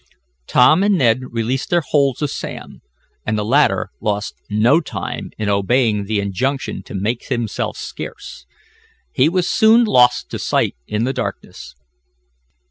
Tom 0.47 0.81
and 0.81 0.97
Ned 0.97 1.19
released 1.31 1.69
their 1.69 1.81
holds 1.87 2.23
of 2.23 2.31
Sam, 2.31 2.81
and 3.23 3.37
the 3.37 3.45
latter 3.45 3.91
lost 4.01 4.33
no 4.49 4.81
time 4.81 5.29
in 5.37 5.47
obeying 5.47 6.05
the 6.05 6.19
injunction 6.19 6.81
to 6.85 6.95
make 6.95 7.25
himself 7.27 7.77
scarce. 7.77 8.47
He 9.13 9.29
was 9.29 9.47
soon 9.47 9.83
lost 9.85 10.31
to 10.31 10.39
sight 10.39 10.75
in 10.87 11.03
the 11.03 11.13
darkness. 11.13 11.75